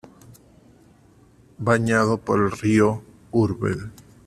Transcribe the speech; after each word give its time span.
Bañado 1.59 2.17
por 2.17 2.39
el 2.39 2.49
río 2.49 3.03
Urbel. 3.31 3.91